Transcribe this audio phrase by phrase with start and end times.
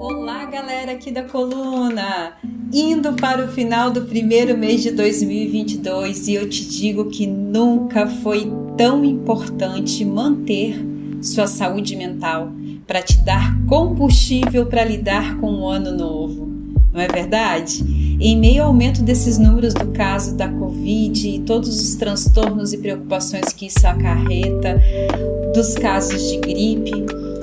[0.00, 2.34] Olá, galera aqui da coluna!
[2.72, 8.06] Indo para o final do primeiro mês de 2022 e eu te digo que nunca
[8.06, 10.78] foi tão importante manter
[11.22, 12.52] sua saúde mental
[12.86, 16.48] para te dar combustível para lidar com o ano novo.
[16.92, 17.99] Não é verdade?
[18.20, 22.76] Em meio ao aumento desses números do caso da Covid e todos os transtornos e
[22.76, 24.78] preocupações que isso acarreta,
[25.54, 26.92] dos casos de gripe,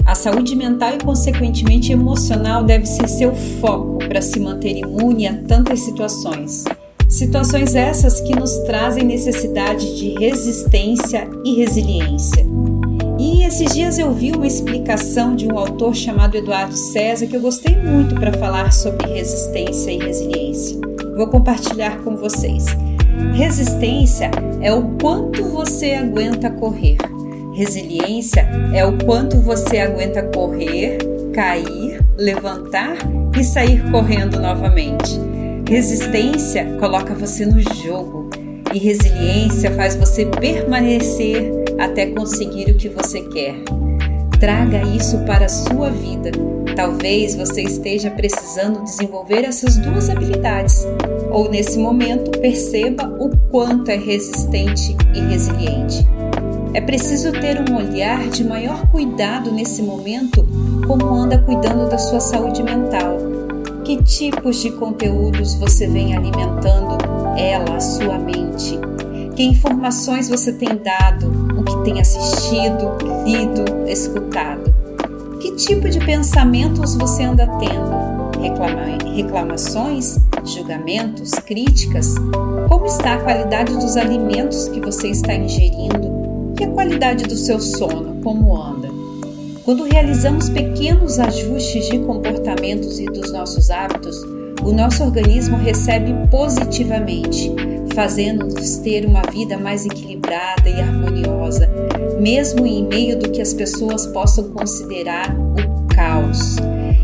[0.06, 5.36] a saúde mental e, consequentemente, emocional deve ser seu foco para se manter imune a
[5.48, 6.64] tantas situações.
[7.10, 12.46] Situações essas que nos trazem necessidade de resistência e resiliência.
[13.30, 17.42] E esses dias eu vi uma explicação de um autor chamado Eduardo César que eu
[17.42, 20.80] gostei muito para falar sobre resistência e resiliência.
[21.14, 22.68] Vou compartilhar com vocês.
[23.34, 24.32] Resistência
[24.62, 26.96] é o quanto você aguenta correr.
[27.54, 30.98] Resiliência é o quanto você aguenta correr,
[31.34, 32.96] cair, levantar
[33.38, 35.20] e sair correndo novamente.
[35.68, 38.30] Resistência coloca você no jogo
[38.74, 43.56] e resiliência faz você permanecer até conseguir o que você quer.
[44.40, 46.32] Traga isso para a sua vida.
[46.76, 50.86] Talvez você esteja precisando desenvolver essas duas habilidades,
[51.32, 56.06] ou nesse momento perceba o quanto é resistente e resiliente.
[56.74, 60.48] É preciso ter um olhar de maior cuidado nesse momento,
[60.86, 63.18] como anda cuidando da sua saúde mental.
[63.84, 66.98] Que tipos de conteúdos você vem alimentando
[67.36, 68.78] ela, a sua mente?
[69.36, 71.47] Que informações você tem dado,
[71.88, 74.74] tem assistido, lido, escutado?
[75.40, 78.42] Que tipo de pensamentos você anda tendo?
[78.42, 82.14] Reclama reclamações, julgamentos, críticas?
[82.68, 86.54] Como está a qualidade dos alimentos que você está ingerindo?
[86.60, 88.90] E a qualidade do seu sono, como anda?
[89.64, 94.22] Quando realizamos pequenos ajustes de comportamentos e dos nossos hábitos,
[94.64, 97.52] o nosso organismo recebe positivamente,
[97.94, 101.70] fazendo-nos ter uma vida mais equilibrada e harmoniosa,
[102.20, 106.58] mesmo em meio do que as pessoas possam considerar o caos.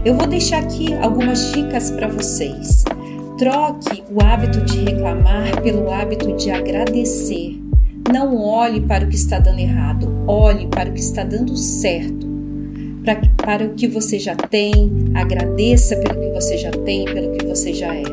[0.06, 2.84] Eu vou deixar aqui algumas dicas para vocês.
[3.38, 7.60] Troque o hábito de reclamar pelo hábito de agradecer.
[8.12, 12.33] Não olhe para o que está dando errado, olhe para o que está dando certo.
[13.04, 17.46] Para, para o que você já tem, agradeça pelo que você já tem, pelo que
[17.46, 18.04] você já é.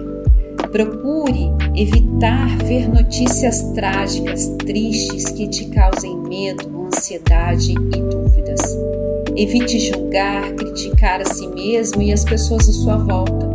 [0.70, 8.60] Procure evitar ver notícias trágicas, tristes que te causem medo, ansiedade e dúvidas.
[9.36, 13.48] Evite julgar, criticar a si mesmo e as pessoas à sua volta.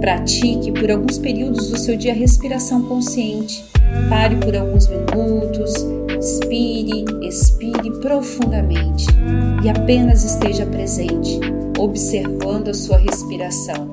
[0.00, 3.72] Pratique por alguns períodos do seu dia respiração consciente
[4.08, 5.74] Pare por alguns minutos,
[6.22, 9.06] inspire, expire profundamente
[9.64, 11.40] e apenas esteja presente,
[11.76, 13.90] observando a sua respiração.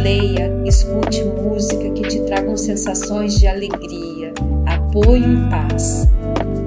[0.00, 4.32] Leia, escute música que te tragam sensações de alegria,
[4.64, 6.06] apoio e paz.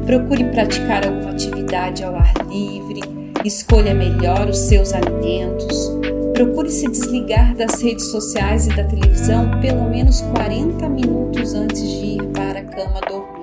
[0.05, 2.99] Procure praticar alguma atividade ao ar livre,
[3.45, 5.93] escolha melhor os seus alimentos.
[6.33, 12.05] Procure se desligar das redes sociais e da televisão pelo menos 40 minutos antes de
[12.05, 13.42] ir para a cama dormir.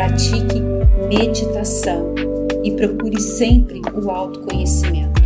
[0.00, 0.58] Pratique
[1.10, 2.14] meditação
[2.64, 5.20] e procure sempre o autoconhecimento.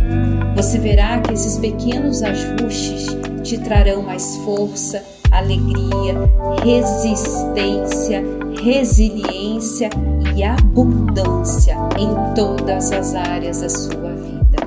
[0.53, 3.07] Você verá que esses pequenos ajustes
[3.41, 6.13] te trarão mais força, alegria,
[6.61, 8.21] resistência,
[8.61, 9.89] resiliência
[10.35, 14.57] e abundância em todas as áreas da sua vida.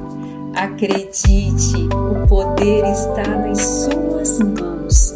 [0.54, 5.14] Acredite, o poder está nas suas mãos.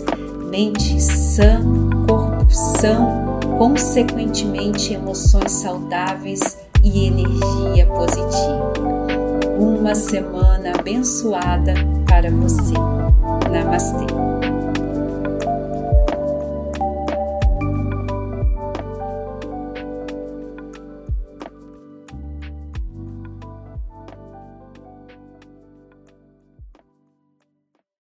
[0.51, 1.63] Mente sã,
[2.07, 3.32] corpo são,
[3.63, 8.73] consequentemente emoções saudáveis e energia positiva.
[9.57, 11.73] Uma semana abençoada
[12.05, 12.75] para você.
[13.53, 14.82] Namastê.